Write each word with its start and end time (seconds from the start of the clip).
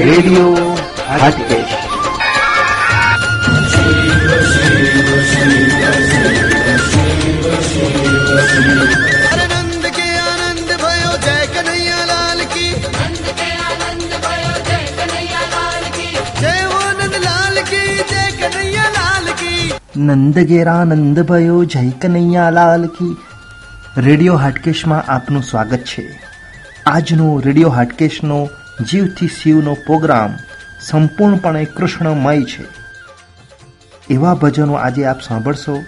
Radio 0.00 0.54
આનંદ 9.30 9.84
કે 9.90 10.08
આનંદ 10.20 10.70
ભયો 10.82 11.14
જય 11.18 11.36
કનૈયા 11.54 12.06
લાલ 12.06 12.40
કી 12.54 12.72
જય 16.40 16.54
હો 16.64 16.80
નંદ 16.98 17.16
લાલ 17.24 17.58
કી 17.70 17.96
જય 18.10 18.24
કનૈયા 18.40 18.92
લાલ 18.96 19.28
કી 19.34 19.66
નંદ 20.06 20.36
ઘેરાનંદ 20.44 21.18
ભયો 21.22 21.60
જય 21.64 21.84
કનૈયા 22.02 22.50
લાલ 22.50 22.86
કી 22.98 23.12
રેડિયો 23.96 24.36
હાટકેશમાં 24.36 25.04
આપનું 25.08 25.42
સ્વાગત 25.42 25.84
છે. 25.84 26.04
આજનો 26.86 27.28
રેડિયો 27.40 27.70
હાટકેશનો 27.70 28.38
જીવથી 28.84 29.28
શિવનો 29.28 29.74
પ્રોગ્રામ 29.74 30.36
સંપૂર્ણપણે 30.80 31.64
કૃષ્ણમય 31.64 32.42
છે. 32.42 32.64
એવા 34.10 34.34
ભજનો 34.34 34.74
આજે 34.74 35.04
આપ 35.04 35.20
સાંભળશો, 35.20 35.82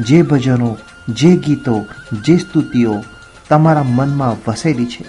જે 0.00 0.22
ભજનો, 0.22 0.76
જે 1.08 1.36
ગીતો, 1.36 1.86
જે 2.24 2.36
સ્તુતિઓ 2.36 3.04
તમારા 3.48 3.82
મનમાં 3.82 4.50
વસેલી 4.50 4.86
છે. 4.86 5.04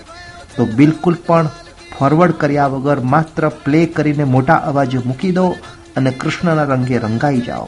તો 0.58 0.66
બિલકુલ 0.66 1.18
પણ 1.26 1.50
ફોરવર્ડ 2.00 2.32
કર્યા 2.32 2.68
વગર 2.68 3.00
માત્ર 3.00 3.50
પ્લે 3.50 3.86
કરીને 3.86 4.24
મોટા 4.24 4.56
અવાજે 4.56 4.98
મૂકી 4.98 5.32
દો 5.32 5.56
અને 5.98 6.12
કૃષ્ણના 6.12 6.64
રંગે 6.64 6.98
રંગાઈ 6.98 7.42
જાઓ. 7.42 7.68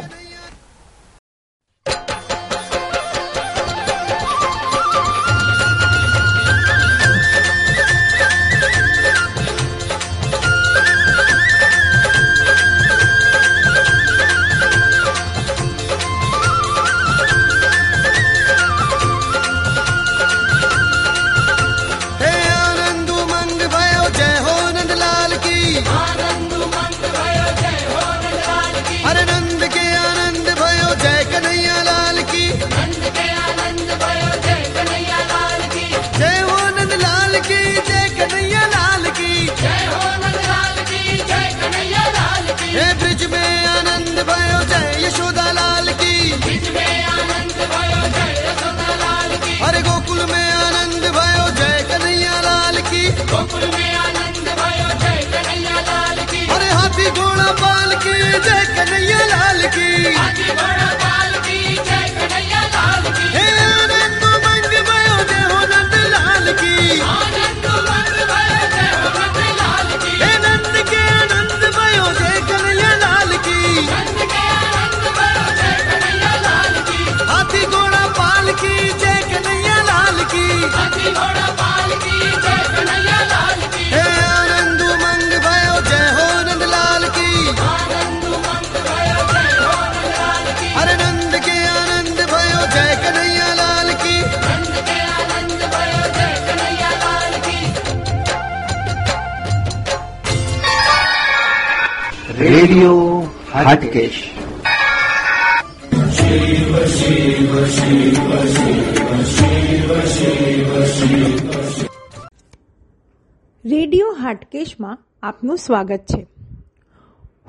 રેડિયો 113.66 114.12
હાટકેશમાં 114.12 115.00
આપનું 115.24 115.58
સ્વાગત 115.58 116.00
છે. 116.00 116.28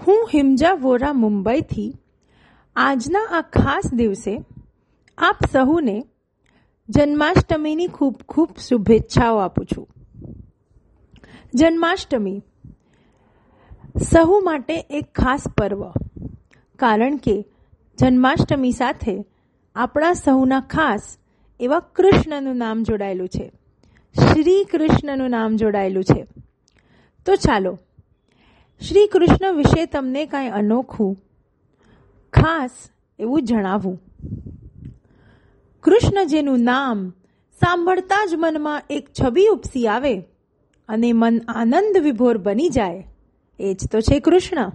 હું 0.06 0.28
હિમજા 0.34 0.72
વોરા 0.72 1.12
મુંબઈથી 1.12 1.94
આજના 2.76 3.28
આ 3.30 3.41
ખાસ 3.41 3.92
દિવસે 3.92 4.44
આપ 5.19 5.36
સહુને 5.52 6.06
જન્માષ્ટમીની 6.88 7.86
ખૂબ 7.86 8.20
ખૂબ 8.28 8.48
શુભેચ્છાઓ 8.69 9.36
આપું 9.36 9.66
છું. 9.66 9.88
જન્માષ્ટમી 11.54 12.42
સહુ 14.12 14.41
માટે 14.41 14.75
એક 14.91 15.04
ખાસ 15.20 15.44
પર્વ, 15.58 15.91
કારણ 16.76 17.16
કે 17.16 17.44
જન્માષ્ટમી 17.98 18.72
સાથે 18.72 19.24
આપણા 19.76 20.12
સહુના 20.12 20.60
ખાસ 20.60 21.18
એવા 21.60 21.80
કૃષ્ણનું 21.80 22.56
નામ 22.56 22.82
જોડાયેલું 22.82 23.28
છે. 23.28 23.52
શ્રી 24.16 24.64
કૃષ્ણનું 24.64 25.30
નામ 25.30 25.56
જોડાયેલું 25.56 26.04
છે. 26.04 26.26
તો 27.26 27.36
ચાલો 27.36 27.78
શ્રી 28.88 29.06
કૃષ્ણ 29.06 29.54
વિશે 29.54 29.86
તમને 29.86 30.26
કાંઈ 30.26 30.48
અનોખું, 30.48 31.16
ખાસ 32.32 32.70
એવું 33.18 33.42
જણાવું. 33.42 34.00
કૃષ્ણ 35.82 36.26
જેનું 36.26 36.60
નામ 36.60 37.10
સાંભળતા 37.60 38.26
જ 38.26 38.34
મનમાં 38.36 38.82
એક 38.90 39.08
છબી 39.20 39.46
ઉપસી 39.46 39.86
આવે 39.86 40.20
અને 40.88 41.12
મન 41.12 41.40
આનંદ 41.48 41.98
વિભોર 41.98 42.38
બની 42.38 42.68
જાય. 42.68 43.04
એ 43.58 43.74
જ 43.74 43.88
તો 43.92 44.00
છે 44.00 44.20
કૃષ્ણ. 44.20 44.72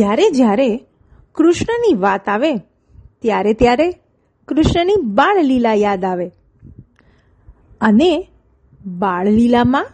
જ્યારે 0.00 0.30
જ્યારે 0.30 0.86
કૃષ્ણની 1.34 1.94
વાત 1.94 2.28
આવે, 2.28 2.56
ત્યારે 3.22 3.54
ત્યારે 3.54 3.92
કૃષ્ણની 4.48 4.94
બાળલીલા 5.02 5.74
યાદ 5.74 6.04
આવે. 6.04 6.30
અને 7.80 8.28
બાળલીલામાં 8.86 9.86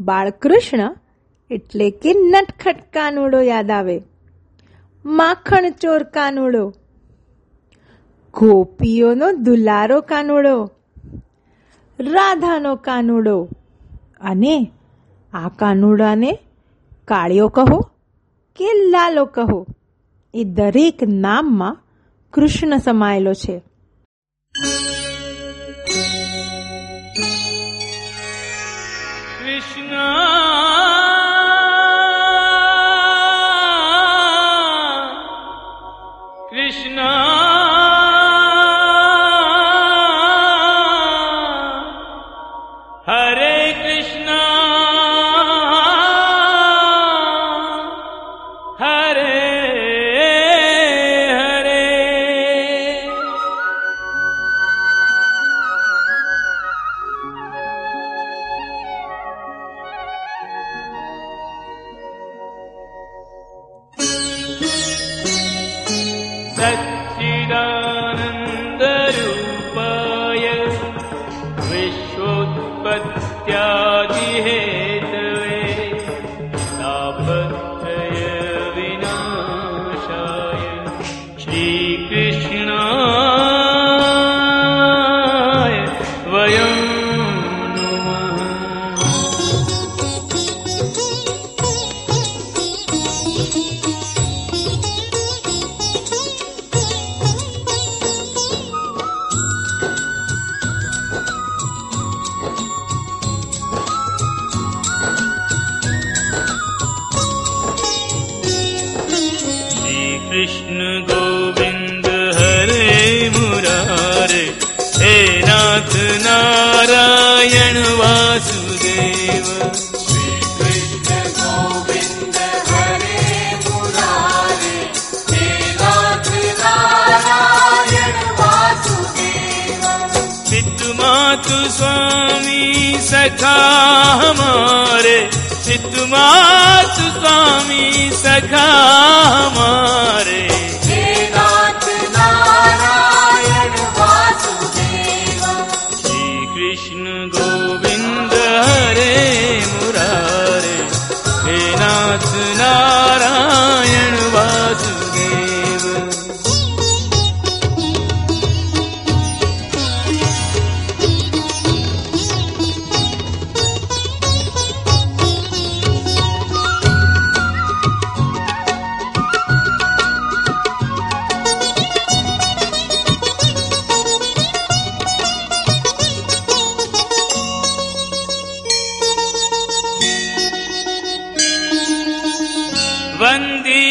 બાળકૃષ્ણ 0.00 0.96
એટલે 1.50 1.90
કે 1.90 2.14
નટખટ 2.14 2.76
કાનુડો 2.92 3.40
યાદ 3.40 3.70
આવે. 3.70 4.02
માખણ 5.04 5.70
ચોર 5.70 6.02
કાનુડો 6.02 6.74
ગોપીઓનો 8.34 9.32
દુલારો 9.32 10.00
કાનુડો. 10.00 10.70
રાધાનો 12.00 12.76
કાનુડો. 12.76 13.48
અને 14.20 14.70
આ 15.32 15.48
કાનુડાને 15.48 16.38
કાળિયો 17.04 17.48
કહો. 17.48 17.91
કે 18.56 18.72
લાલો 18.90 19.24
કહો? 19.24 19.66
એ 20.34 20.44
દરેક 20.44 21.02
નામમાં 21.02 21.78
કૃષ્ણ 22.32 22.76
સમાયેલો 22.76 23.34
છે. 23.34 23.58
કૃષ્ણ 29.38 30.61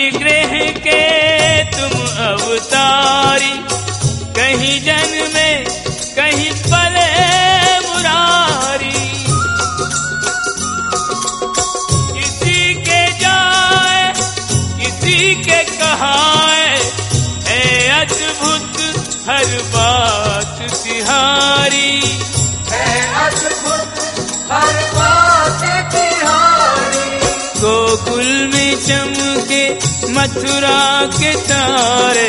गृह 0.10 0.54
के 0.86 1.02
तुम 1.72 1.94
अवतारी। 2.26 3.54
कहीं 4.38 4.78
जन्मे 4.82 5.50
कहीं 6.16 6.52
पले 6.64 7.10
मुरारी। 7.86 9.02
किसी 12.14 12.74
के 12.88 13.02
जाए 13.20 14.04
किसी 14.80 15.20
के 15.44 15.60
कहाए 15.78 16.70
है 17.48 17.64
अद्भुत 18.02 18.74
हर 19.30 19.50
बात 19.76 20.58
तिहारी। 20.84 21.92
हर 24.52 24.78
बात 24.96 25.62
तिहारी। 25.92 27.10
गोकुल 27.62 28.32
में 28.54 28.74
चमके 28.88 29.21
मथुरा 30.17 30.81
के 31.19 31.33
तारे 31.51 32.29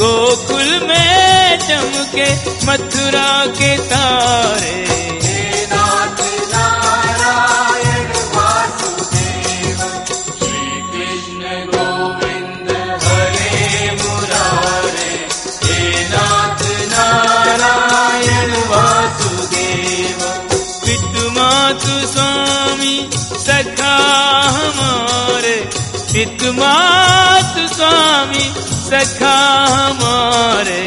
गोकुल 0.00 0.70
में 0.88 1.58
चमके 1.66 2.26
मथुरा 2.68 3.28
के 3.60 3.76
तारे 3.92 4.82
सखा 28.88 29.36
हमारे 29.74 30.77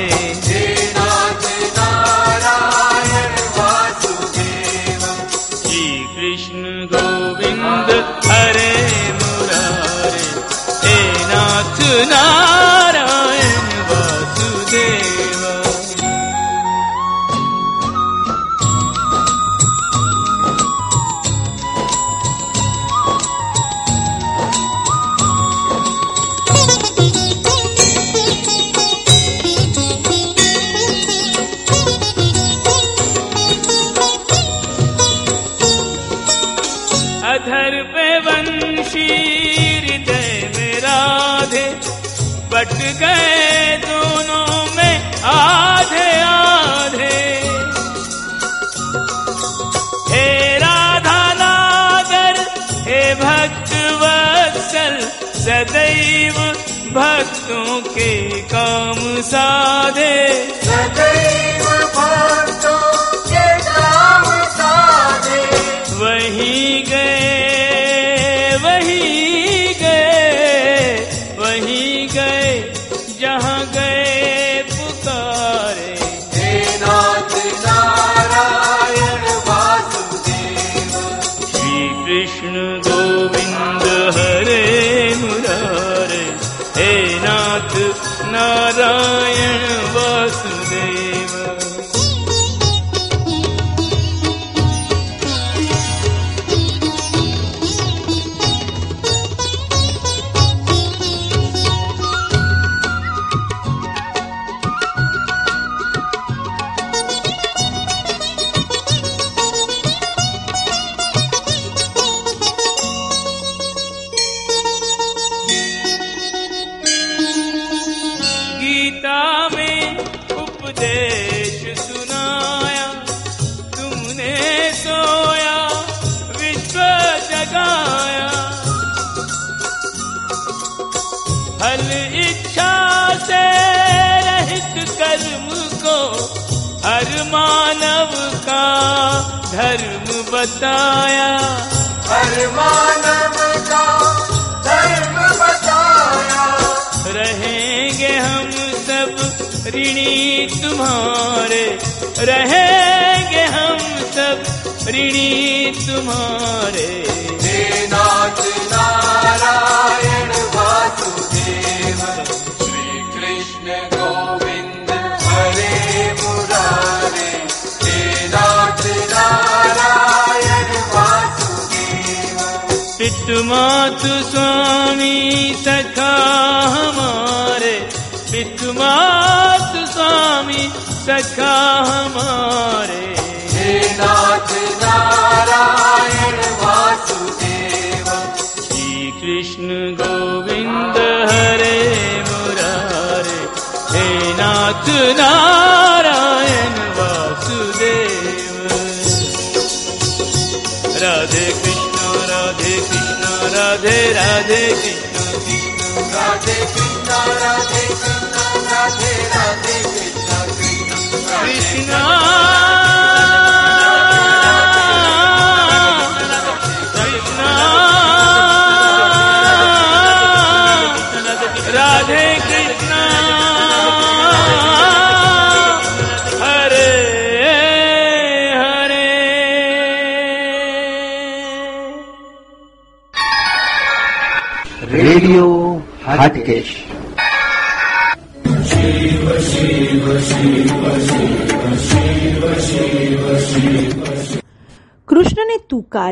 काम 58.50 59.20
साधे 59.30 60.12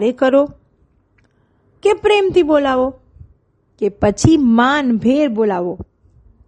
ત્યારે 0.01 0.13
કરો? 0.13 0.47
કે 1.83 1.93
પ્રેમથી 1.93 2.43
બોલાવો? 2.43 2.91
કે 3.79 3.89
પછી 3.89 4.37
માનભેર 4.37 5.29
બોલાવો? 5.29 5.79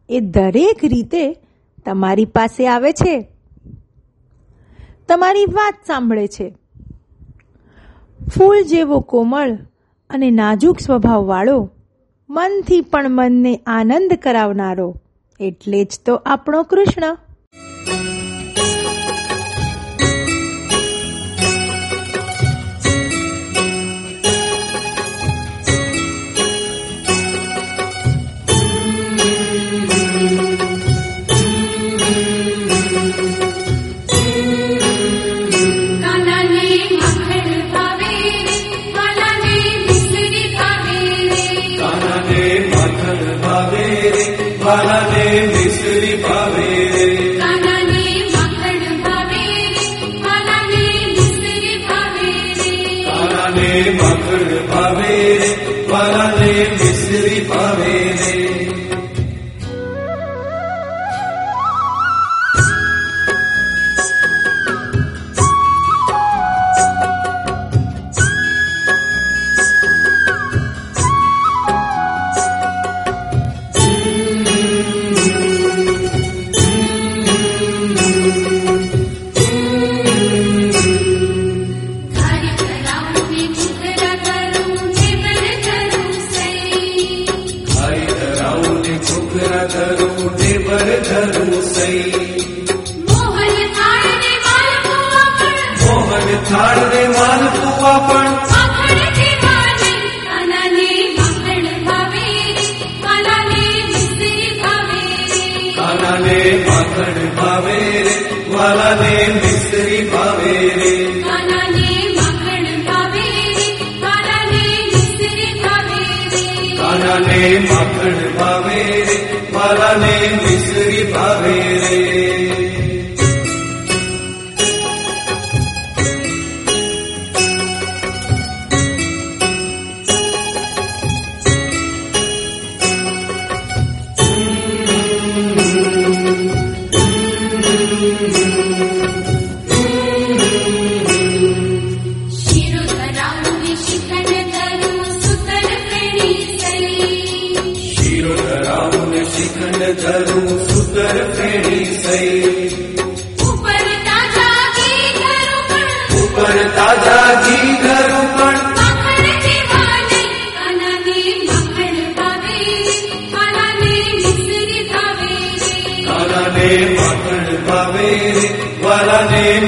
એ 0.08 0.20
દરેક 0.20 0.84
રીતે 0.84 1.36
તમારી 1.86 2.24
પાસે 2.24 2.68
આવે 2.68 2.92
છે. 2.92 3.28
તમારી 5.08 5.44
વાત 5.44 5.74
સાંભળે 5.86 6.28
છે. 6.28 6.54
ફૂલ 8.36 8.62
જેવો 8.62 9.00
કોમળ 9.00 9.58
અને 10.10 10.30
નાજુક 10.30 10.80
સ્વભાવવાળો 10.80 11.70
મનથી 12.30 12.80
પણ 12.80 13.10
મનને 13.10 13.60
આનંદ 13.66 14.12
કરાવનારો 14.22 14.96
એટલે 15.40 15.84
જ 15.84 16.00
તો 16.06 16.14
આપણો 16.14 16.62
કૃષ્ણ. 16.62 17.16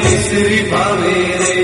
ಸಿರಿ 0.03 0.71
ಭಾವೇರೆ 0.71 1.55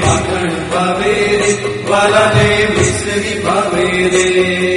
ಮಗಣ 0.00 0.48
ಭಾವೇರೆ 0.72 1.50
ವಲನೆ 1.90 2.78
ಮಿಸ್ರಿ 2.78 3.44
ಭಾವೇರೆ 3.44 4.69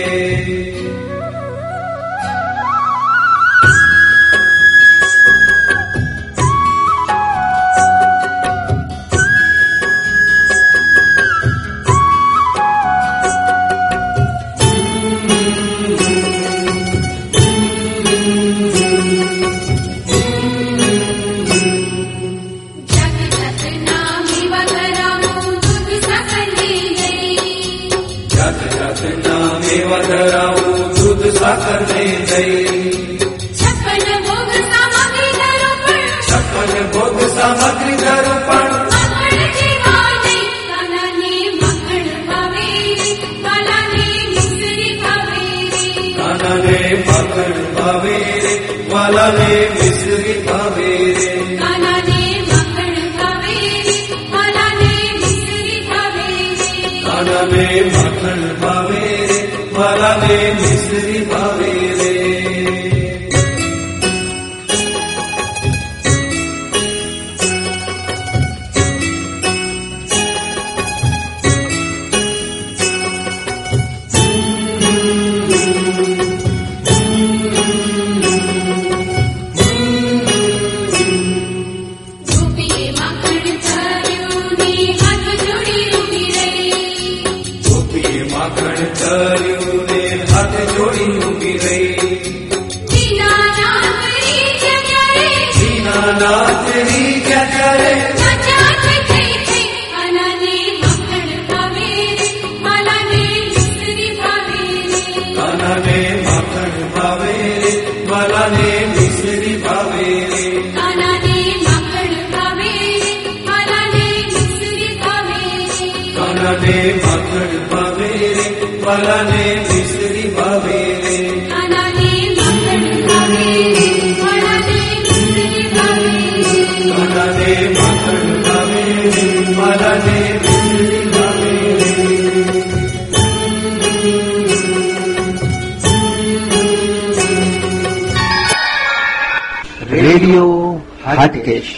રેડિયો 139.93 140.81
હાટકેશ. 141.05 141.71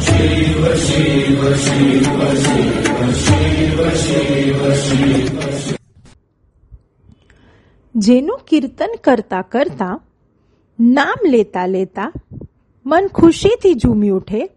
શિવ 0.00 0.74
શિવ 0.74 1.42
શિવ 1.56 2.20
શિવ 2.34 3.78
શિવ 3.94 3.94
શિવ 3.94 4.74
શિવ 4.74 5.76
જેનું 7.94 8.40
કીર્તન 8.46 8.92
કરતા 9.02 9.42
કરતા 9.42 10.00
નામ 10.80 11.18
લેતા 11.24 11.66
લેતા 11.66 12.10
મન 12.90 13.06
ખુશીથી 13.06 13.74
ઝૂમી 13.74 14.08
ઉઠે 14.08 14.50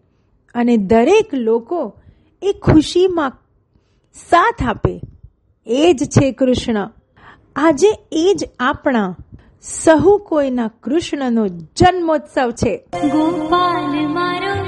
અને 0.56 0.78
દરેક 0.78 1.34
લોકો 1.34 1.94
એ 2.42 2.54
ખુશીમાં 2.54 3.30
સાથ 4.14 4.64
આપે. 4.64 5.02
એ 5.68 5.94
જ 5.94 6.10
છે 6.10 6.32
કૃષ્ણ. 6.32 6.90
આજે 7.56 7.88
એ 8.12 8.34
જ 8.36 8.50
આપણા 8.60 9.16
સહુ 9.62 10.18
કોઈના 10.18 10.68
કૃષ્ણનો 10.68 11.48
જન્મોત્સવ 11.48 12.52
છે. 12.52 12.78
ગોપાલ 13.12 14.08
મારો 14.08 14.63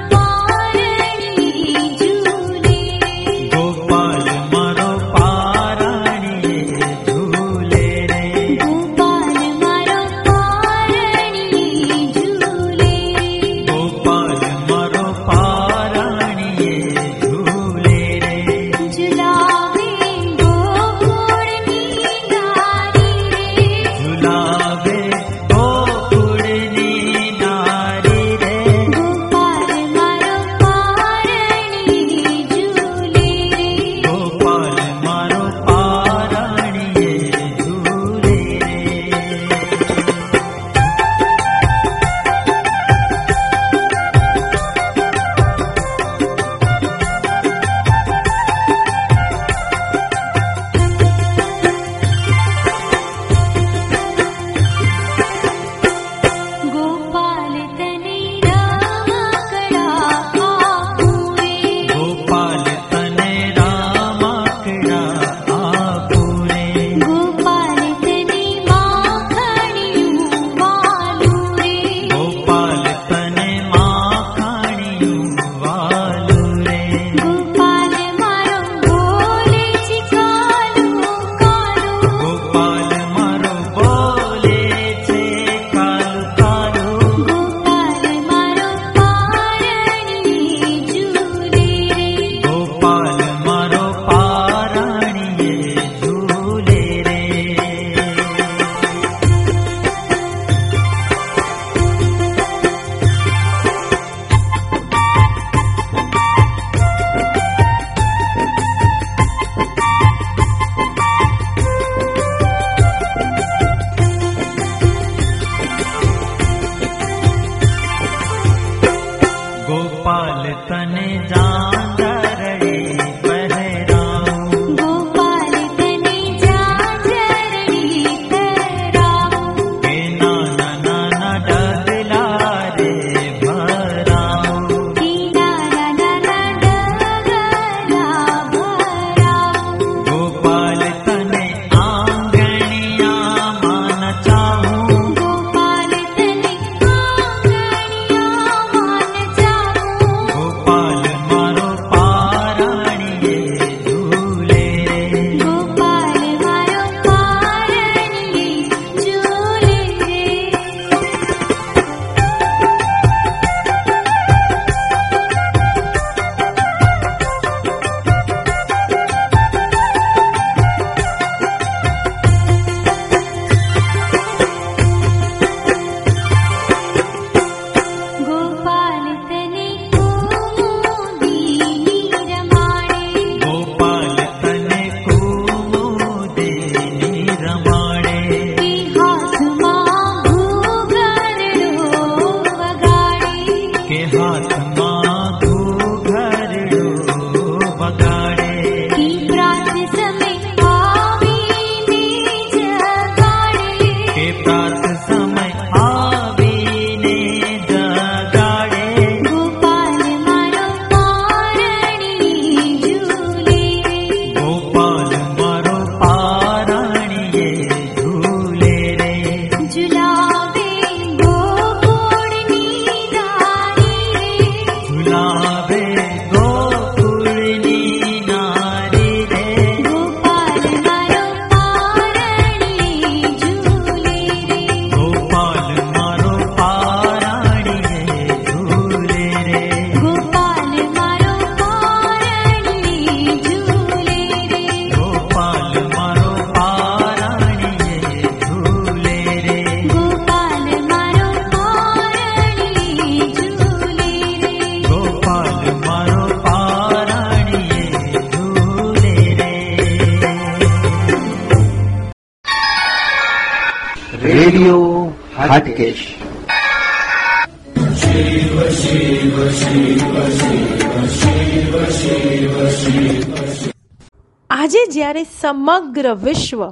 આજે 274.50 274.86
જ્યારે 274.92 275.24
સમગ્ર 275.24 276.14
વિશ્વ 276.14 276.70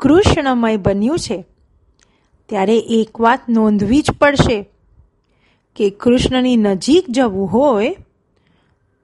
કૃષ્ણમય 0.00 0.76
બન્યું 0.76 1.18
છે, 1.18 1.44
ત્યારે 2.48 2.78
એક 2.78 3.20
વાત 3.20 3.48
નોંધવી 3.48 4.02
જ 4.02 4.10
પડશે 4.10 4.66
કે 5.76 5.90
કૃષ્ણની 5.90 6.56
નજીક 6.56 7.04
જવું 7.10 7.52
હોય 7.52 7.96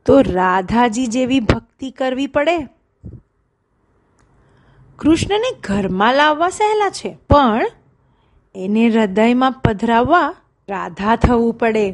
તો 0.06 0.20
રાધાજી 0.20 1.06
જેવી 1.06 1.40
ભક્તિ 1.40 1.90
કરવી 1.90 2.26
પડે. 2.26 2.58
કૃષ્ણને 4.98 5.60
ઘરમાં 5.60 6.14
લાવવા 6.14 6.48
સહેલા 6.48 6.90
છે, 6.90 7.16
પણ 7.30 7.66
એને 8.54 8.88
હૃદયમાં 8.88 9.52
પધરાવવા 9.52 10.34
રાધા 10.70 11.16
થવું 11.16 11.52
પડે. 11.54 11.84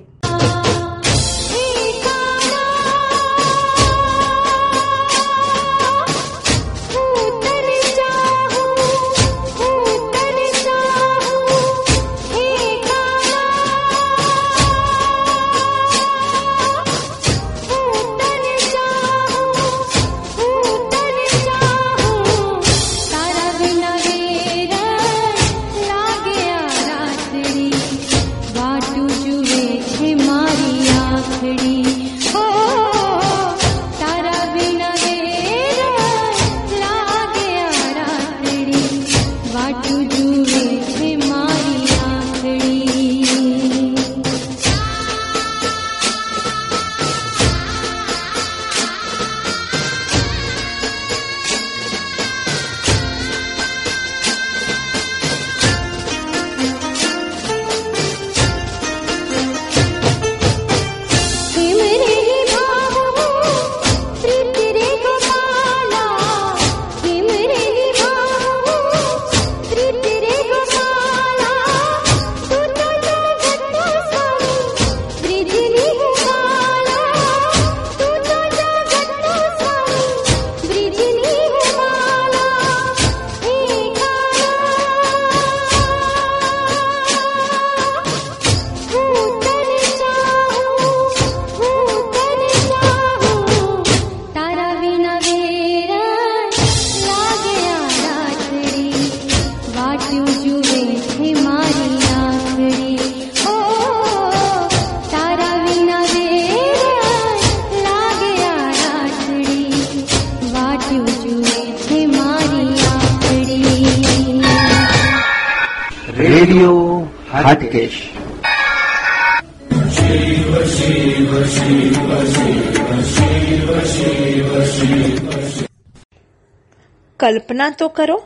કલ્પના 127.21 127.71
તો 127.71 127.89
કરો, 127.89 128.23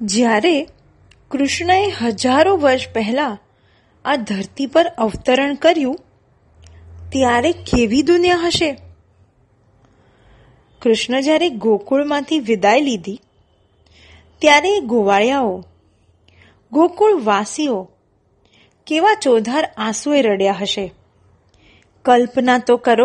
જ્યારે 0.00 0.68
કૃષ્ણએ 1.30 1.90
હજારો 1.90 2.56
વર્ષ 2.56 2.88
પહેલા 2.94 3.38
આ 4.04 4.16
ધરતી 4.16 4.66
પર 4.66 4.86
અવતરણ 4.86 5.54
કર્યું, 5.54 5.98
ત્યારે 7.12 7.52
કેવી 7.52 8.02
દુનિયા 8.02 8.36
હશે? 8.36 8.76
કૃષ્ણ 10.82 11.20
જ્યારે 11.20 11.48
ગોકુળમાંથી 11.48 12.38
વિદાય 12.38 12.80
લીધી, 12.80 13.20
ત્યારે 14.38 14.80
ગોવાળિયાઓ, 14.80 15.64
ગોકુળવાસીઓ 16.72 17.88
કેવા 18.86 19.14
ચોધાર 19.14 19.70
આંસુએ 19.76 20.22
રડ્યા 20.22 20.52
હશે? 20.60 20.92
કલ્પના 22.04 22.58
તો 22.58 22.76
કરો. 22.76 23.04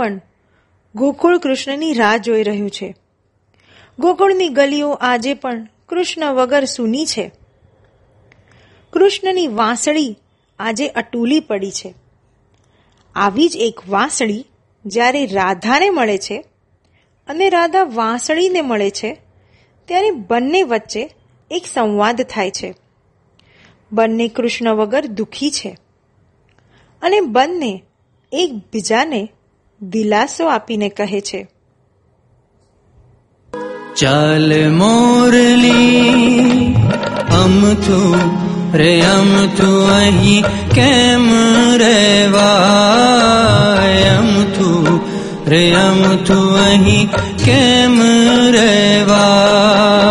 પણ 0.00 0.20
ગોકુળ 0.94 1.38
કૃષ્ણની 1.38 1.92
રાહ 1.92 2.16
જોઈ 2.16 2.42
રહ્યું 2.42 2.70
છે. 2.70 2.94
ગોકુળની 3.98 4.48
ગલીઓ 4.48 4.90
આજે 4.90 5.34
પણ 5.34 5.68
કૃષ્ણ 5.88 6.34
વગર 6.34 6.64
સૂની 6.64 7.06
છે. 7.06 7.30
કૃષ્ણની 8.92 9.46
વાંસળી 9.46 10.16
આજે 10.58 10.88
અટૂલી 10.88 11.40
પડી 11.40 11.70
છે. 11.70 11.94
આવી 13.14 13.48
જ 13.48 13.56
એક 13.56 13.80
વાંસળી 13.88 14.44
જ્યારે 14.86 15.26
રાધાને 15.26 15.90
મળે 15.90 16.18
છે 16.18 16.44
અને 17.28 17.48
રાધા 17.48 17.82
વાંસળીને 17.82 18.60
મળે 18.60 18.90
છે, 18.90 19.16
ત્યારે 19.88 20.10
બંને 20.10 20.62
વચ્ચે 20.62 21.10
એક 21.50 21.66
સંવાદ 21.66 22.22
થાય 22.22 22.50
છે. 22.50 22.74
બંને 23.92 24.28
કૃષ્ણ 24.28 24.74
વગર 24.74 25.06
દુઃખી 25.06 25.50
છે 25.50 25.76
અને 27.02 27.20
બંને 27.20 27.82
એકબીજાને 28.32 29.28
દિલાસો 29.82 30.46
આપીને 30.46 30.88
કહે 30.88 31.20
છે. 31.20 31.48
ચાલ 33.96 34.70
મોરલી 34.70 36.74
અમથું 37.30 38.16
રે 38.76 39.00
અમથું 39.00 39.90
અહીં 39.90 40.44
કેમ 40.74 41.30
રેવાય? 41.76 44.08
અમથું 44.08 45.00
રે 45.50 45.72
અમથું 45.72 46.56
અહીં 46.56 47.08
કેમ 47.44 48.02
રેવાય? 48.50 50.09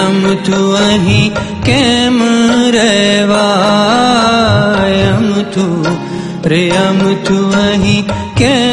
अम 0.00 0.22
तु 0.46 0.60
अहि 0.76 1.20
केम 1.68 2.18
रेवायम 2.76 3.42
तु 5.54 5.66
यतुहि 6.52 7.14
तु 7.28 7.38
अहि 7.60 7.96
केम 8.40 8.69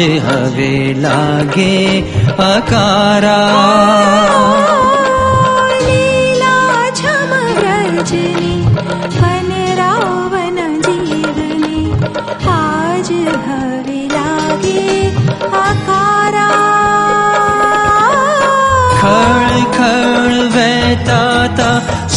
આજ 0.00 0.18
હવે 0.18 0.94
લાગે 0.94 1.74
અકારા 2.38 3.39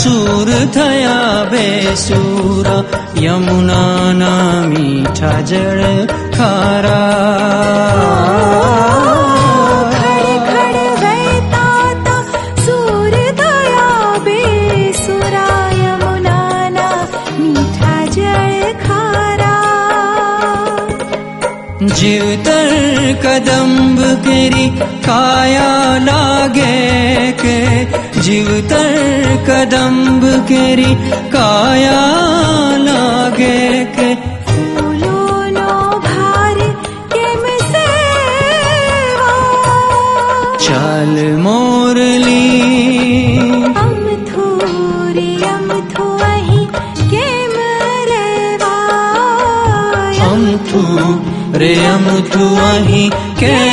सूरया 0.04 0.66
थया 0.76 1.95
सूर 1.95 2.68
यमुना 3.24 4.34
मीठा 4.68 5.34
जड़ 5.51 5.84
खारा। 6.36 6.99
शिव 22.04 22.24
तर 22.45 22.72
कदम्ब 23.26 23.99
करी 24.26 24.66
काया 25.06 25.68
लागे 26.08 27.32
के 27.41 27.60
जीव 28.26 28.47
तर 28.72 28.97
कदम्ब 29.49 30.24
करी 30.49 30.93
काया 31.36 32.01
लागे 32.88 33.62
के 33.97 34.10
રે 51.64 51.74
અમથું 51.88 52.55
અહીં 52.64 53.11
કેમ 53.36 53.73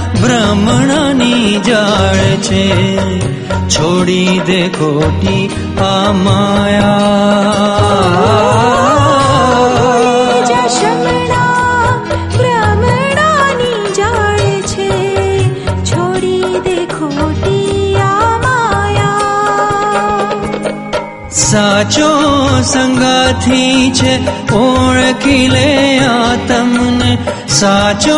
ભ્રમણાની 0.20 1.50
જાળ 1.62 2.20
છે 2.40 2.64
છોડી 3.68 4.36
દે 4.46 4.60
ખોટી 4.68 5.44
આ 5.84 6.12
માયા 6.20 7.46
સાચો 21.51 22.09
સંગાથી 22.63 23.91
છે 23.99 24.13
ઓળખી 24.55 25.47
લે 25.47 25.99
આ 25.99 26.35
તમને. 26.47 27.11
સાચો 27.59 28.17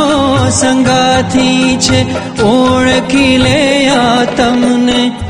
સંગાથી 0.49 1.77
છે 1.85 1.99
ઓળખી 2.43 3.37
લે 3.37 3.59
આ 3.89 4.25
તમને. 4.37 5.22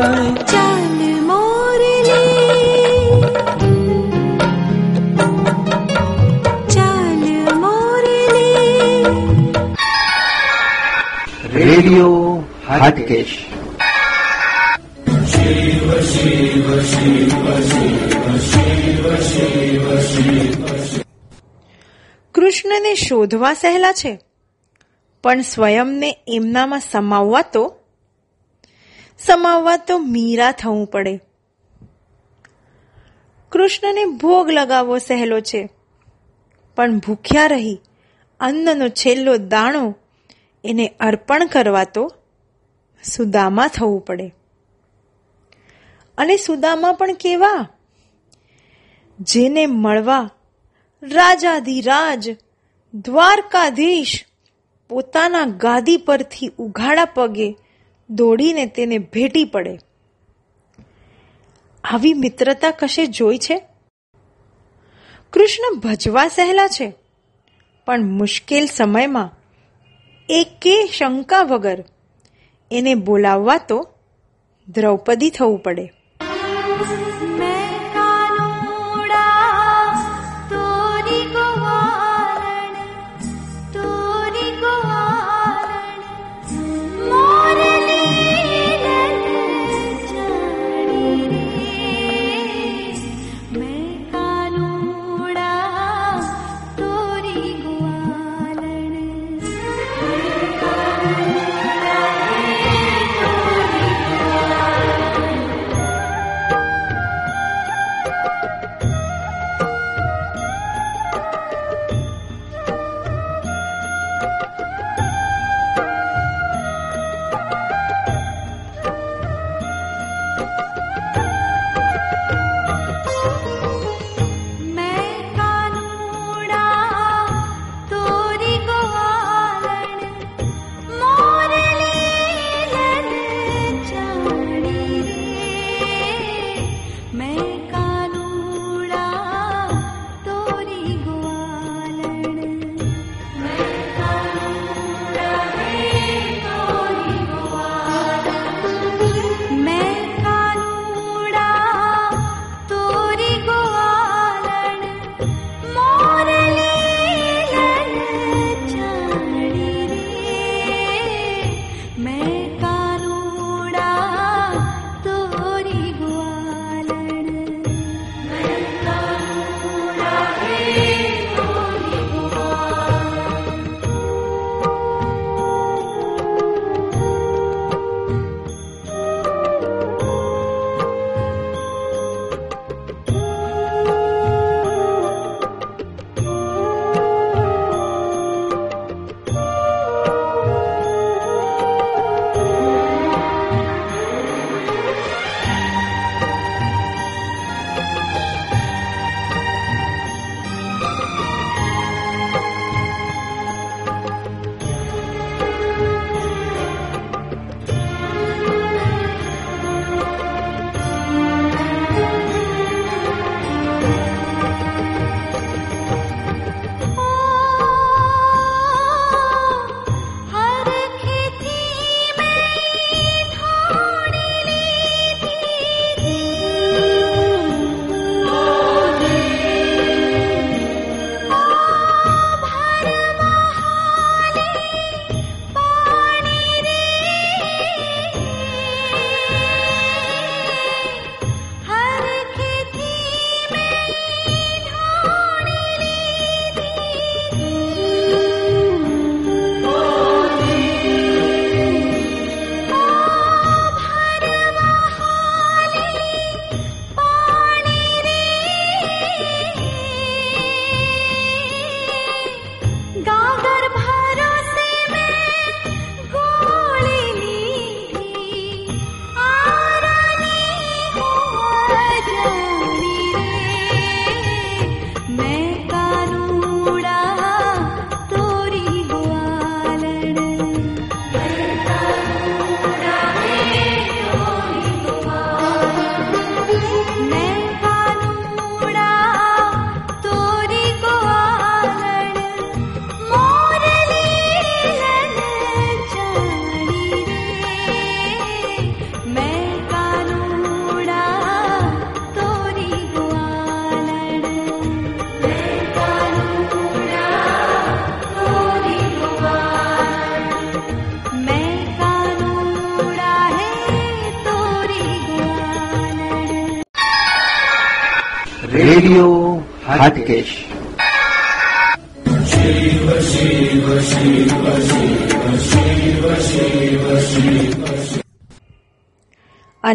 રેડિયો 11.91 12.43
હાટકેશ. 12.67 13.45
કૃષ્ણને 22.35 22.95
શોધવા 22.95 23.53
સહેલા 23.53 23.93
છે, 23.93 24.19
પણ 25.23 25.41
સ્વયંને 25.41 26.17
એમનામાં 26.27 26.79
સમાવવા 26.91 27.41
તો 27.41 27.75
સમાવવા 29.19 29.77
તો 29.77 29.97
મીરા 29.97 30.51
થવું 30.51 30.87
પડે. 30.87 31.19
કૃષ્ણને 33.51 34.05
ભોગ 34.05 34.49
લગાવવો 34.49 34.97
સહેલો 34.97 35.39
છે, 35.39 35.69
પણ 36.77 36.97
ભૂખ્યા 36.97 37.45
રહી, 37.45 37.81
અન્નનો 38.39 38.89
છેલ્લો 38.89 39.37
દાણો 39.37 39.95
એને 40.63 40.87
અર્પણ 40.99 41.45
કરવા 41.45 41.83
તો 41.83 42.13
સુદામા 43.03 43.67
થવું 43.67 44.01
પડે. 44.01 44.35
અને 46.17 46.37
સુદામા 46.37 46.91
પણ 46.91 47.13
કેવા? 47.13 47.67
જેને 49.19 49.65
મળવા 49.65 50.29
રાજાધિરાજ, 51.03 52.29
દ્વારકાધીશ 52.93 54.25
પોતાના 54.89 55.45
ગાદી 55.45 55.97
પરથી 55.97 56.51
ઉઘાડા 56.57 57.05
પગે 57.05 57.57
દોડીને 58.09 58.65
તેને 58.65 58.97
ભેટી 58.97 59.43
પડે. 59.43 59.79
આવી 61.83 62.13
મિત્રતા 62.13 62.71
કશે 62.71 63.05
જોઈ 63.05 63.37
છે? 63.37 63.61
કૃષ્ણ 65.33 65.79
ભજવા 65.79 66.27
સહેલા 66.27 66.67
છે, 66.67 66.93
પણ 67.85 68.01
મુશ્કેલ 68.01 68.65
સમયમાં 68.65 69.40
એકે 70.33 70.85
શંકા 70.85 71.41
વગર 71.43 71.83
એને 72.71 72.95
બોલાવવા 72.95 73.57
તો 73.57 73.87
દ્રૌપદી 74.67 75.29
થવું 75.29 75.59
પડે. 75.59 75.93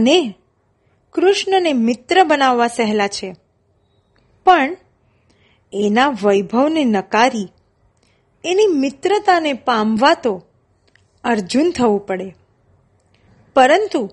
અને 0.07 0.35
કૃષ્ણને 1.13 1.73
મિત્ર 1.73 2.25
બનાવવા 2.25 2.69
સહેલા 2.69 3.09
છે. 3.09 3.35
પણ 4.45 4.77
એના 5.73 6.09
વૈભવને 6.09 6.85
નકારી, 6.85 7.49
એની 8.45 8.67
મિત્રતાને 8.67 9.53
પામવા 9.53 10.15
તો 10.15 10.43
અર્જુન 11.25 11.71
થવું 11.71 12.07
પડે. 12.07 12.35
પરંતુ 13.55 14.11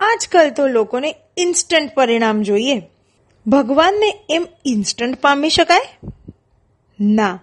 આજકાલ 0.00 0.50
તો 0.50 0.66
લોકોને 0.66 1.14
ઇન્સ્ટન્ટ 1.36 1.94
પરિણામ 1.94 2.42
જોઈએ. 2.42 2.82
ભગવાનને 3.46 4.20
એમ 4.30 4.46
ઇન્સ્ટન્ટ 4.64 5.20
પામી 5.20 5.50
શકાય? 5.50 6.10
ના, 7.00 7.40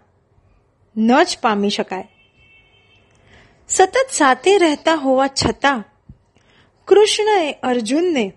ન 0.98 1.24
જ 1.24 1.38
પામી 1.42 1.70
શકાય. 1.70 2.08
સતત 3.70 4.10
સાથે 4.12 4.58
રહેતા 4.58 4.96
હોવા 4.96 5.28
છતાં 5.28 5.84
કૃષ્ણએ 6.88 7.52
અર્જુનને 7.64 8.34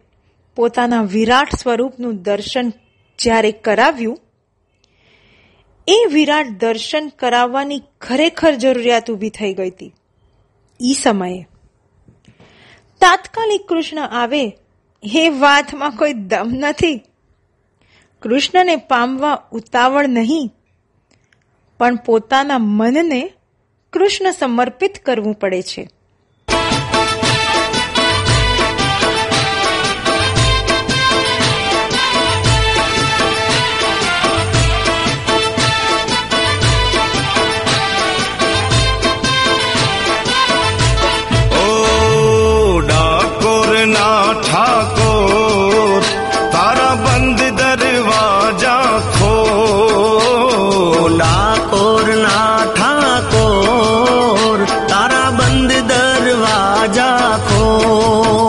પોતાના 0.57 1.03
વિરાટ 1.03 1.57
સ્વરૂપનું 1.57 2.23
દર્શન 2.23 2.73
જ્યારે 3.19 3.53
કરાવ્યું, 3.53 4.19
એ 5.89 5.99
વિરાટ 6.13 6.47
દર્શન 6.61 7.09
કરાવવાની 7.09 7.83
ખરેખર 8.01 8.55
જરૂરિયાત 8.55 9.11
ઊભી 9.11 9.31
થઈ 9.31 9.53
ગઈ 9.55 9.71
હતી. 9.71 9.93
ઈ 10.81 10.95
સમયે 10.95 11.49
તાત્કાલિક 13.01 13.67
કૃષ્ણ 13.69 13.99
આવે 13.99 14.43
એ 15.03 15.29
વાતમાં 15.29 15.91
કોઈ 15.91 16.13
દમ 16.13 16.49
નથી. 16.55 16.97
કૃષ્ણને 18.23 18.77
પામવા 18.77 19.43
ઉતાવળ 19.53 20.09
નહીં, 20.09 20.51
પણ 21.79 21.97
પોતાના 21.97 22.59
મનને 22.59 23.23
કૃષ્ણ 23.93 24.31
સમર્પિત 24.31 24.99
કરવું 24.99 25.35
પડે 25.35 25.63
છે. 25.63 25.89
राजा 56.89 57.37
को 57.49 57.65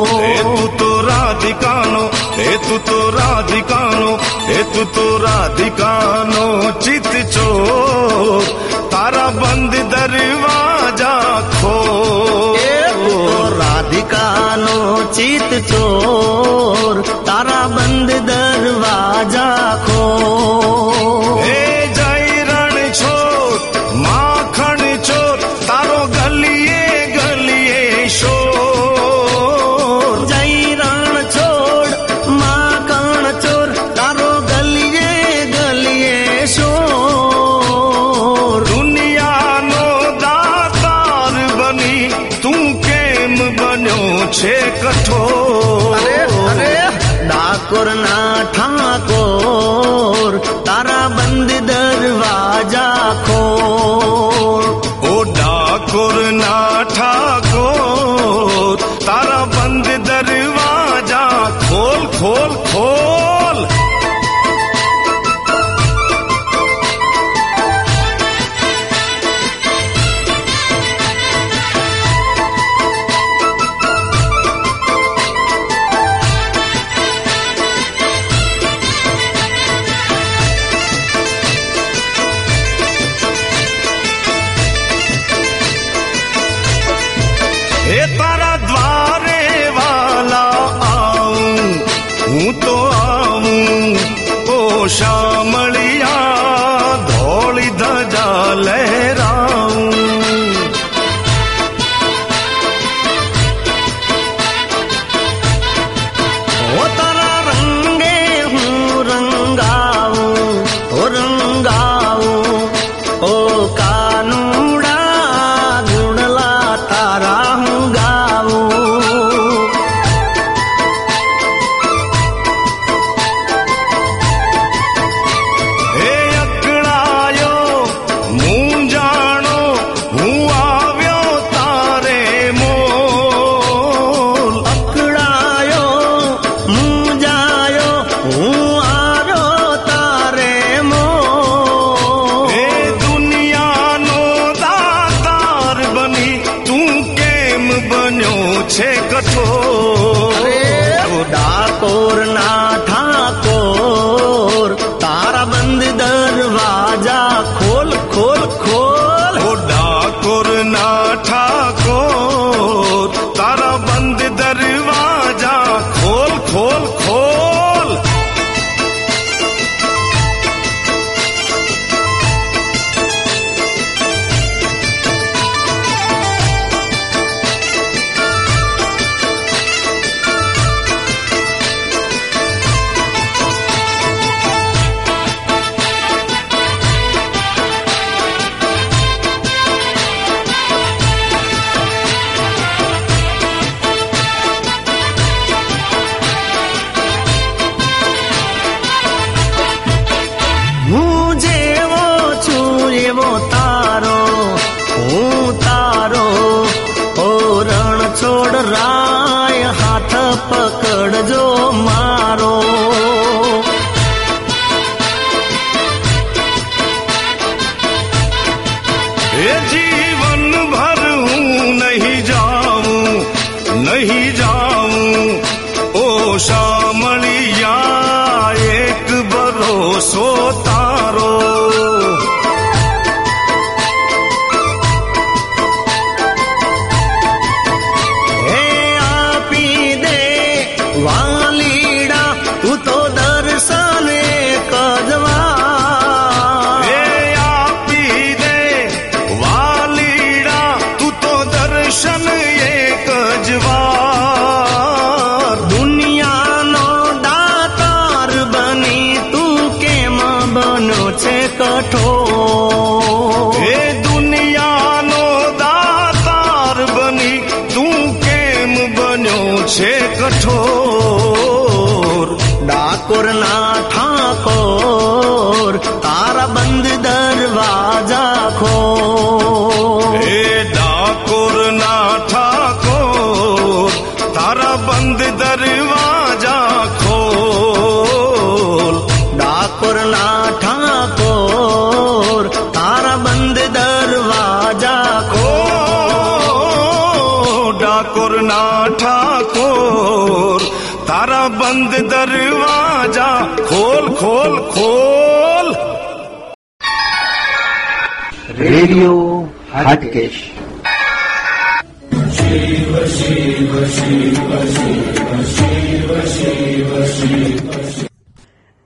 हे 0.10 0.36
तू 0.44 0.68
तो 0.80 0.90
राधिकानो 1.08 2.04
हे 2.36 2.52
तू 2.68 2.78
तो 2.88 3.00
राधिकानो 3.16 4.12
हे 4.48 4.64
तू 4.74 4.84
तो 4.96 5.06
राधिकानो 5.24 6.46
चित 6.80 7.08
चो 7.36 7.48
तारा 8.94 9.26
बंद 9.42 9.76
दरवाजा 9.94 11.14
खो 11.56 11.76
राधिकानो 13.60 14.78
चित 15.18 15.54
चोर 15.72 17.02
तारा 17.28 17.60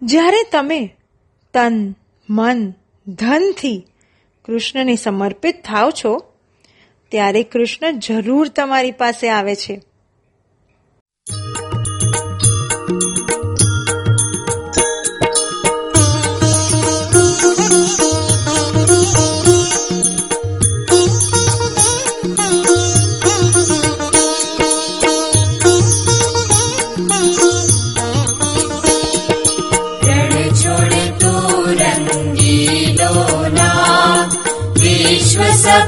જ્યારે 0.01 0.49
તમે 0.51 0.89
તન, 1.53 1.95
મન, 2.29 2.73
ધનથી 3.07 3.87
કૃષ્ણને 4.45 4.95
સમર્પિત 4.95 5.63
થાવ 5.65 5.91
છો, 5.91 6.23
ત્યારે 7.11 7.43
કૃષ્ણ 7.43 7.91
જરૂર 7.91 8.47
તમારી 8.47 8.91
પાસે 8.91 9.29
આવે 9.29 9.55
છે. 9.55 9.81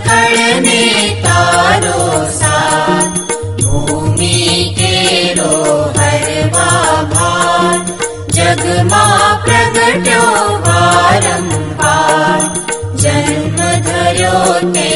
कणे 0.07 0.83
तारो 1.25 2.01
सा 2.39 2.57
भूमि 3.61 4.37
तेरो 4.79 5.53
भरमा 5.97 6.69
भा 7.13 7.31
जगमा 8.37 9.03
प्रकटो 9.45 10.23
वारम्बा 10.67 11.95
जन्म 13.03 13.57
धरो 13.89 14.39
ते 14.75 14.94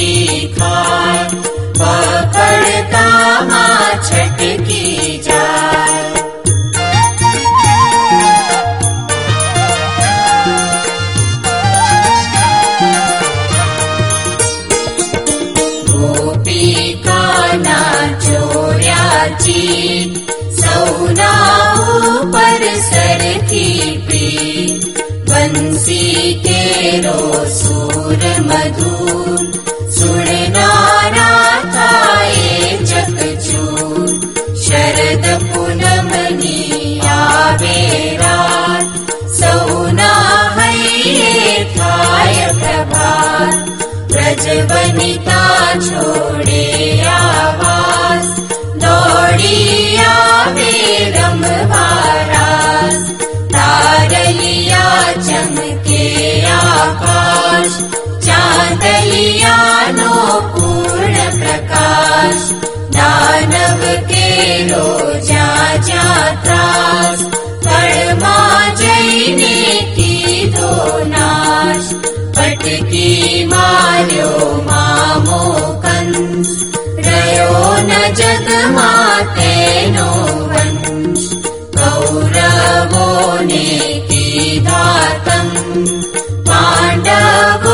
मधु 28.48 28.92
सुरनाराताये 29.96 30.78
चकचु 32.90 33.64
शरद 34.66 35.26
पूनमनया 35.44 37.20
मेरा 37.62 38.38
सौना 39.40 40.14
थाय 41.76 42.38
प्रभा 42.62 43.12
प्रजवनिता 44.14 45.42
छोडे 45.90 46.73
न 59.26 60.02
पूर्ण 60.54 61.16
प्रकाश 61.40 62.50
दानव 62.96 63.82
के 64.12 64.28
रोजा 64.70 65.48
जात्रास 65.90 67.20
कर्मा 67.66 68.34
दानवकेरो 68.34 68.34
जाजाता 68.34 68.34
पडमा 68.34 68.38
जैनेकी 68.82 70.12
रोना 70.56 71.30
मार्यो 73.54 74.32
मामो 74.70 75.42
कंस 75.86 76.52
रयो 77.08 77.56
न 77.90 77.92
जगमाते 78.20 79.54
नोहन् 79.96 80.82
गौरवो 81.78 83.08
नेति 83.52 84.26
दातम् 84.68 85.56
पाण्डमानार 86.50 87.74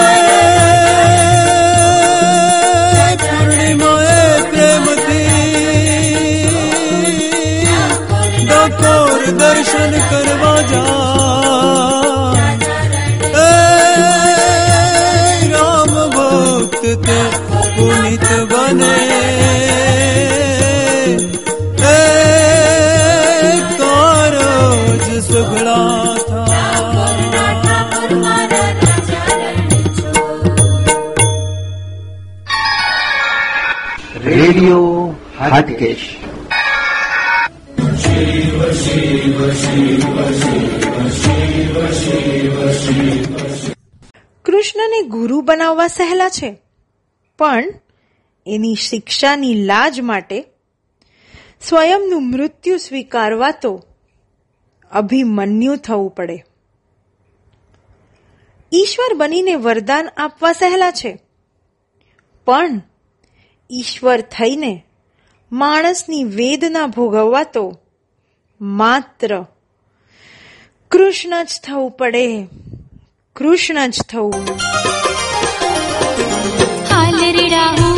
હાટકેશ 35.81 36.15
કૃષ્ણને 44.45 45.01
ગુરુ 45.01 45.41
બનાવવા 45.41 45.87
સહેલા 45.87 46.29
છે, 46.29 46.57
પણ 47.39 47.63
એની 48.47 48.75
શિક્ષાની 48.75 49.53
લાજ 49.53 50.01
માટે 50.01 50.45
સ્વયંનું 51.61 52.29
મૃત્યુ 52.29 52.77
સ્વીકારવા 52.77 53.51
તો 53.51 53.85
અભિમન્યુ 54.91 55.75
થવું 55.75 56.09
પડે. 56.09 56.43
ઈશ્વર 58.73 59.13
બનીને 59.13 59.55
વરદાન 59.55 60.07
આપવા 60.17 60.53
સહેલા 60.53 60.91
છે, 60.91 61.17
પણ 62.47 62.81
ઈશ્વર 63.69 64.21
થઈને 64.21 64.85
માણસની 65.51 66.23
વેદના 66.23 66.87
ભોગવવા 66.87 67.43
તો 67.43 67.79
માત્ર 68.61 69.45
કૃષ્ણ 70.91 71.43
જ 71.43 71.47
થવું 71.63 71.91
પડે. 71.91 72.47
કૃષ્ણ 73.35 73.87
જ 73.89 74.01
થવું. 74.09 74.33
હાલરડા 76.93 77.65
હું 77.65 77.90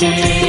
change. 0.00 0.39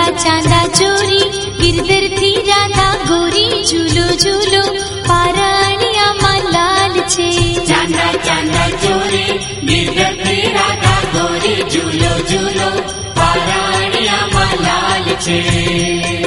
का 0.00 0.10
चांदा 0.16 0.60
चोरी 0.66 1.18
झलो 1.60 2.06
थी 2.08 2.30
पाराण्याोी 2.48 2.86
गोरी 3.08 3.64
झूलो 3.64 4.04
झूलो 4.16 4.62
झलो 4.62 4.62
पाराणि 5.08 5.90
लाल 6.54 7.00
छे। 7.10 7.30
चांदा 7.68 8.12
चांदा 8.26 8.68
चोरी 8.84 9.26
गिरधर 9.68 10.14
थी 10.24 10.40
राधा 10.54 10.94
गोरी 11.14 11.54
झूलो 11.70 12.14
झूलो 12.30 12.70
पाराणिया 13.20 14.26
मां 14.34 14.50
लाल 14.62 15.14
छे। 15.26 16.19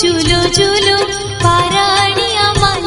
झूलो 0.00 0.40
झूलो 0.56 0.96
पाराणी 1.42 2.26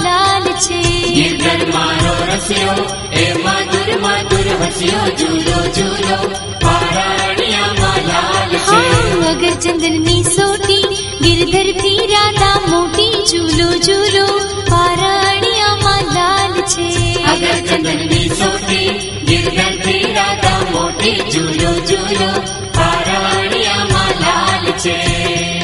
लाल 0.03 0.45
छे। 0.63 0.81
गिरधर 1.15 1.61
मारो 1.75 2.13
रसियो 2.29 2.73
ए 3.21 3.25
मधुर 3.45 3.89
मधुर 4.03 4.47
हसियो 4.61 4.99
झलो 5.19 5.61
झलो 5.73 6.17
पाराणी 6.63 7.51
अमा 7.61 7.91
छे। 8.67 8.81
मगर 9.21 9.59
चंदन 9.65 9.97
नी 10.07 10.23
सोटी 10.23 10.81
चन्द्रोटी 17.69 18.83
गिरधरी 19.29 20.03
राधा 20.13 20.53
झलो 21.31 21.71
छे। 24.83 25.58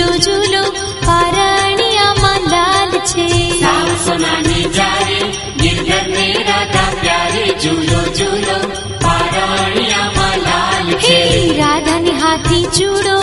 झूलो 0.00 0.16
झूलो 0.24 0.62
पारणिया 1.04 2.04
मंदाल 2.18 2.92
छे। 3.08 3.26
साव 3.60 3.88
सोनाने 4.04 4.60
जारे 4.76 5.18
गिरगर 5.60 6.06
मेरा 6.10 6.58
दा 6.74 6.84
प्यारे 7.00 7.44
झूलो 7.62 8.00
झूलो 8.16 8.56
पारणिया 9.04 10.00
मंदाल 10.16 10.92
छे। 11.04 11.20
राधा 11.58 11.98
ने 12.06 12.12
हाथी 12.22 12.62
जुड़ो 12.78 13.18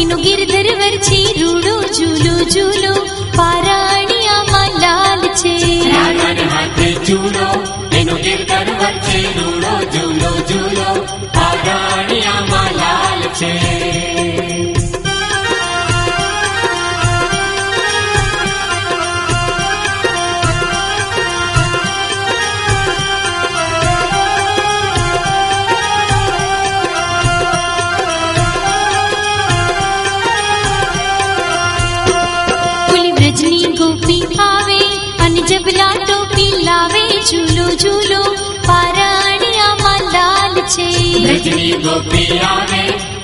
इनु 0.00 0.16
गिरधर 0.24 0.68
वरछी 0.80 1.20
रूड़ो 1.42 1.76
झूलो 1.96 2.34
झूलो 2.44 2.94
पारणिया 3.36 4.42
मंदाल 4.52 5.28
छे। 5.36 5.56
राधा 5.90 6.32
ने 6.38 6.48
हाथी 6.54 6.92
जुड़ो 7.06 7.50
इनु 8.00 8.16
गिरधर 8.24 8.72
वरछी 8.82 9.22
रूड़ो 9.38 9.74
झूलो 9.92 10.32
झूलो 10.48 10.90
हाीलो 11.36 11.80
गिर्णी 12.12 12.20
अमा 12.36 12.62
लाले 12.80 13.28
हादर 13.32 14.31
ઝૂલો 37.28 37.66
ઝૂલો 37.82 38.20
પારણિયામાં 38.66 40.04
લાલ 40.14 40.56
છે 40.74 40.86
રજની 41.28 41.72
ગોપી 41.84 42.38
આવે 42.46 42.82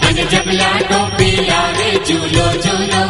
અને 0.08 0.24
જબલા 0.32 0.76
ટોપી 0.82 1.36
લાવે 1.48 1.88
ઝૂલો 2.08 2.46
ઝૂલો 2.64 3.02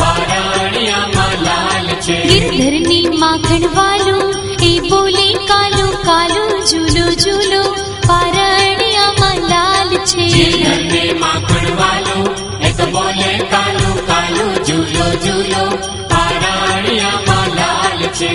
પારણિયામાં 0.00 1.36
લાલ 1.46 1.88
છે 2.06 2.16
ગિરધરની 2.30 3.04
માખણ 3.22 3.66
વાલું 3.76 4.24
એ 4.62 4.72
બોલે 4.88 5.26
કાલું 5.50 5.92
કાલું 6.08 6.52
ઝૂલો 6.70 7.06
ઝૂલો 7.24 7.62
પારણિયામાં 8.08 9.40
લાલ 9.52 9.92
છે 10.10 10.28
ગિરધરને 10.34 11.04
માખણ 11.22 11.70
વાલું 11.80 12.26
એ 12.62 12.72
તો 12.78 12.86
બોલે 12.96 13.32
કાલું 13.54 13.96
કાલું 14.10 14.54
ઝૂલો 14.68 15.06
ઝૂલો 15.24 15.64
પારણિયામાં 16.12 17.50
લાલ 17.60 18.02
છે 18.18 18.32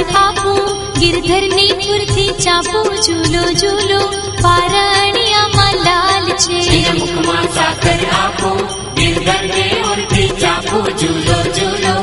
गिरधर 0.00 0.12
बापू 0.16 0.52
गिरधरने 0.98 1.66
कुर्तीचा 1.80 2.54
झुलो 3.04 3.42
झुलो 3.52 3.98
पाराणी 4.42 5.32
आम्हा 5.40 5.70
लाल 5.84 6.30
छे 6.44 6.60
मुखमा 6.98 7.40
साखर 7.56 8.04
आपो 8.18 8.52
गिरधरने 8.98 9.66
कुर्तीचा 9.82 10.54
झुलो 11.00 11.38
झुलो 11.56 11.94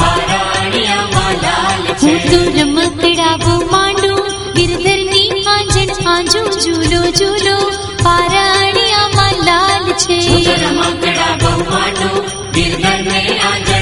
पाराणी 0.00 0.84
आम्हा 0.98 1.30
लाल 1.44 1.86
छे 2.02 2.14
तू 2.28 2.42
रमतडावो 2.58 3.56
मांडू 3.72 4.14
गिरधरने 4.56 5.24
पांजन 5.46 5.92
पांजू 6.04 6.44
झुलो 6.60 7.02
झुलो 7.10 7.58
पाराणी 8.04 8.90
आम्हा 9.02 9.30
लाल 9.48 9.90
छे 10.04 10.20
रमतडावो 10.64 11.56
मांडू 11.72 12.20
गिरधरने 12.56 13.24
आंजन 13.52 13.75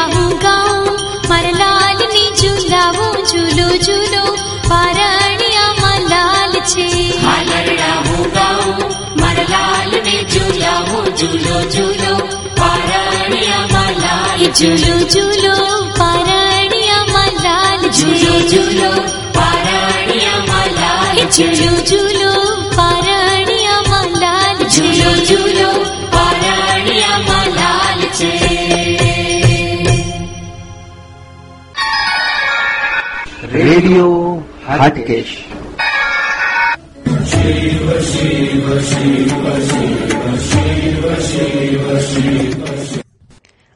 ઝૂલો 11.21 11.57
ઝૂલો 11.71 12.13
પારણિયામાં 12.59 13.97
લાલ 13.97 14.39
ઝૂલો 14.51 14.93
ઝૂલો 15.07 15.51
પારણિયામાં 15.97 17.35
લાલ 17.43 17.83
ઝૂલો 17.91 18.39
ઝૂલો 18.51 18.89
પારણિયામાં 19.35 20.71
લાલ 20.79 21.19
ઝૂલો 21.29 21.69
ઝૂલો 21.89 22.31
પારણિયામાં 22.77 24.09
લાલ 24.23 24.65
ઝૂલો 24.69 25.13
ઝૂલો 25.29 25.69
પારણિયામાં 26.11 27.55
લાલ 27.55 28.01
છે 28.17 28.33
રેડિયો 33.53 34.43
હાટકેશ 34.67 35.37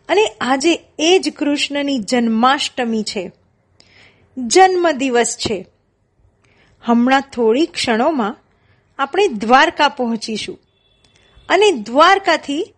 અને 0.09 0.27
આજે 0.41 0.85
એ 0.99 1.19
જ 1.19 1.33
કૃષ્ણની 1.33 1.99
જન્માષ્ટમી 1.99 3.03
છે. 3.03 3.31
જન્મદિવસ 4.37 5.37
છે. 5.37 5.65
હમણાં 6.81 7.21
થોડી 7.21 7.65
ક્ષણોમાં 7.65 8.37
આપણે 8.99 9.27
દ્વારકા 9.27 9.89
પહોંચીશું. 9.89 10.59
અને 11.49 11.71
દ્વારકાથી 11.71 12.73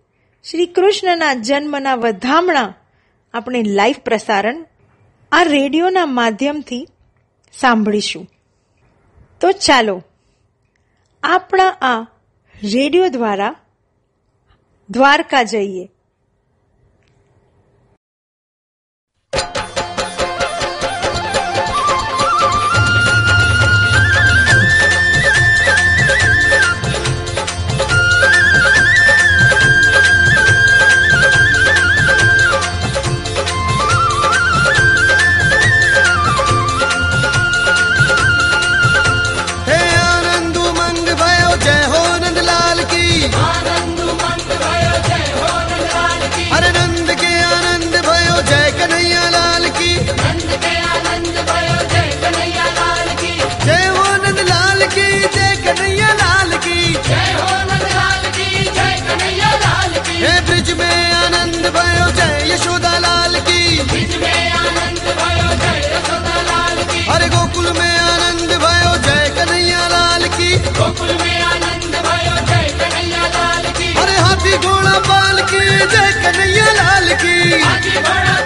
શ્રી 0.52 0.66
કૃષ્ણના 0.66 1.34
જન્મના 1.34 1.96
વધામણા 1.96 2.74
આપણે 3.34 3.64
લાઈવ 3.64 3.96
પ્રસારણ 4.06 4.66
આ 5.32 5.44
રેડિયોના 5.44 6.06
માધ્યમથી 6.06 6.88
સાંભળીશું. 7.54 8.28
તો 9.42 9.52
ચાલો 9.52 10.04
આપણા 11.24 11.70
આ 11.70 12.02
રેડિયો 12.64 13.10
દ્વારા 13.10 13.56
દ્વારકા 14.94 15.44
જઈએ. 15.44 15.90
Monkey 77.50 78.02
Burner! 78.04 78.37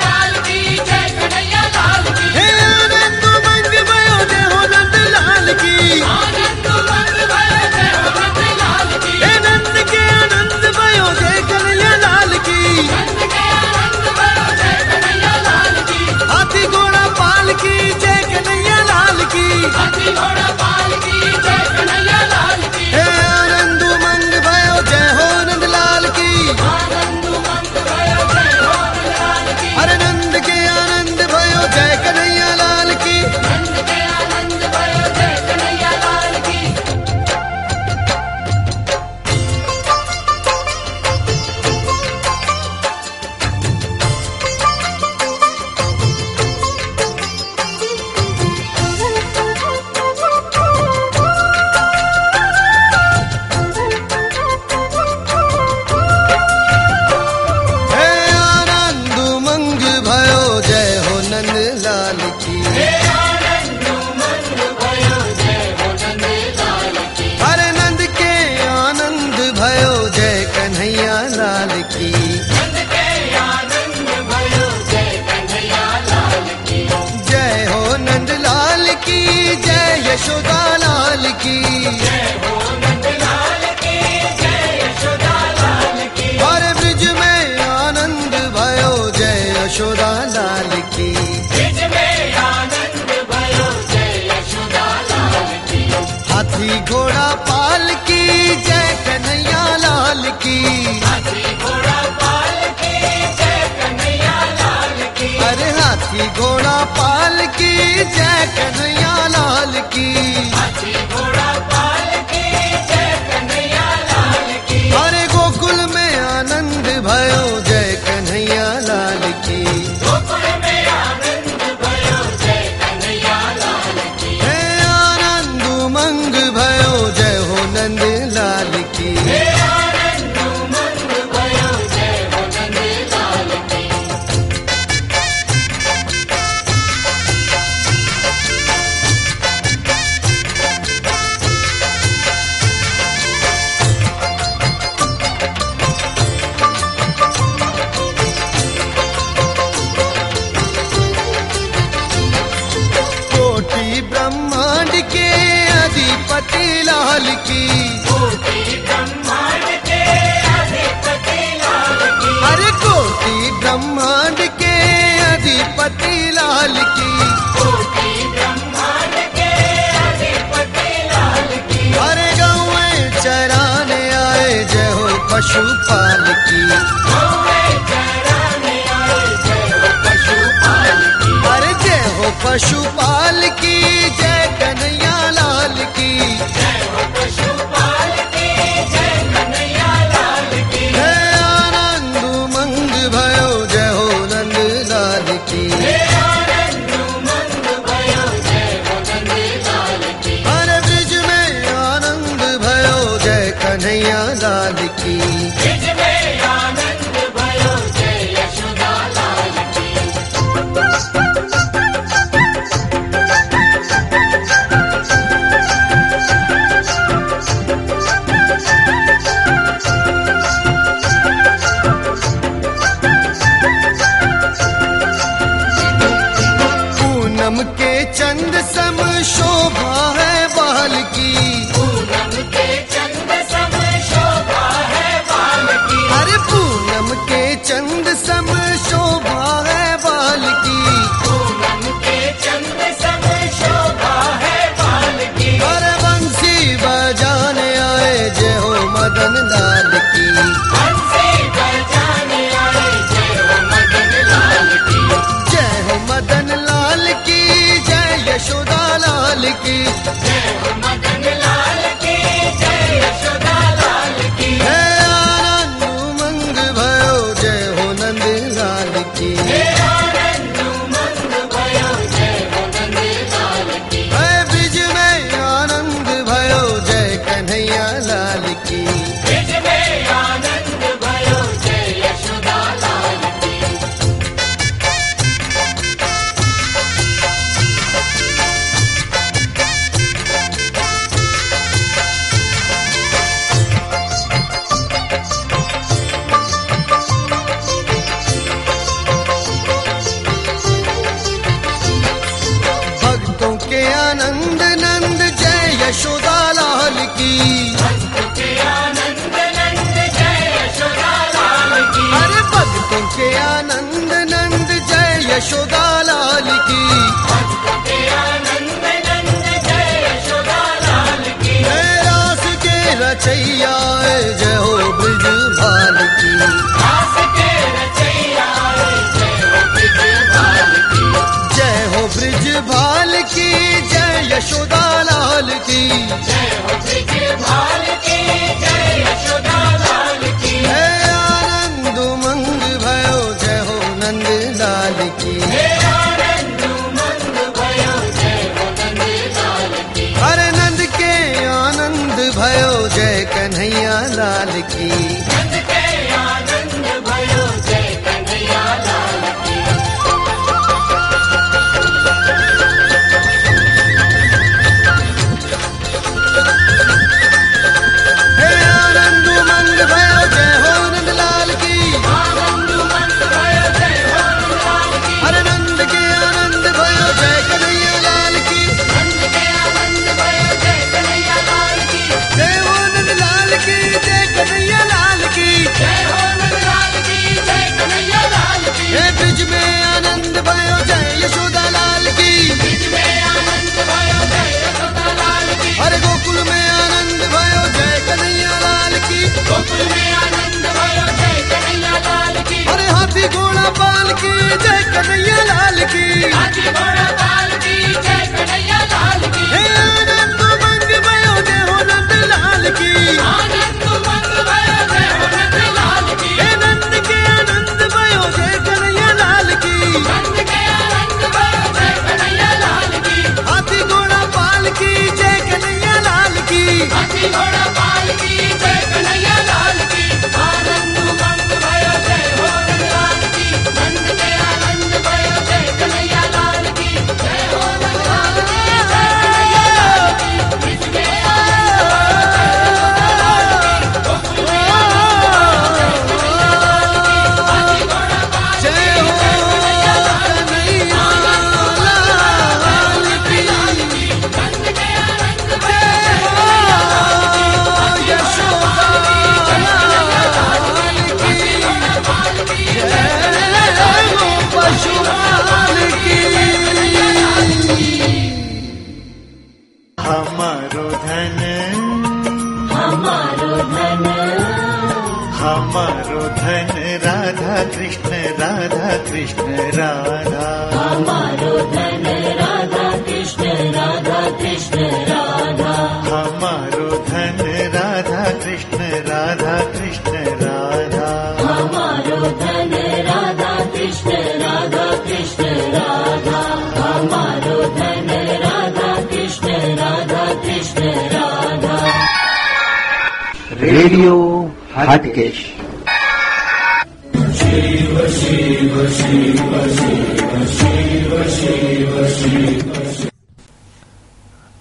હાટકેશ 505.12 505.54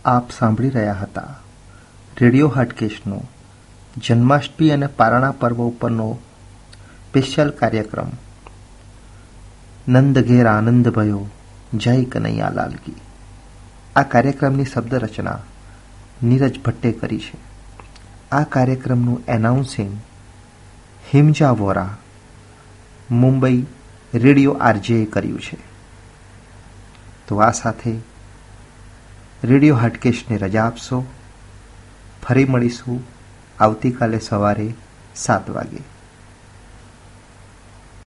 આપ 0.05 0.31
સાંભળી 0.31 0.70
રહ્યા 0.70 0.93
હતા 0.93 1.22
રેડિયો 2.20 2.48
હાટકેશનો 2.48 3.22
જન્માષ્ટમી 3.97 4.70
અને 4.70 4.86
પારણા 4.86 5.31
પર્વ 5.31 5.56
ઉપરનો 5.56 6.18
સ્પેશિયલ 7.10 7.51
કાર્યક્રમ. 7.51 8.06
નંદ 9.89 10.18
ઘેર 10.18 10.47
આનંદ 10.47 10.89
ભયો, 10.89 11.27
જય 11.74 12.05
કનૈયા 12.05 12.51
લાલકી. 12.55 12.94
આ 13.97 14.02
કાર્યક્રમની 14.02 14.64
શબ્દ 14.64 14.94
રચના 14.94 15.39
નીરજ 16.22 16.60
ભટ્ટે 16.60 16.93
કરી 16.93 17.18
છે. 17.18 17.39
આ 18.32 18.43
કાર્યક્રમનું 18.43 19.22
એનાઉન્સિંગ 19.28 19.98
હિમજા 21.15 21.51
વોરા, 21.51 21.97
મુંબઈ 23.11 23.66
રેડિયો 24.15 24.53
આરજેએ 24.53 25.05
કર્યું 25.05 25.41
છે. 25.41 25.59
તો 27.28 27.37
આ 27.37 27.51
સાથે 27.51 27.99
રેડિયો 29.45 29.77
હાટકેશને 29.77 30.37
રજા 30.37 30.65
આપશો. 30.65 31.07
ફરી 32.23 32.45
મળીશું 32.45 33.03
આવતીકાલે 33.61 34.19
સવારે 34.19 34.74
સાત 35.16 35.51
વાગે. 35.51 35.99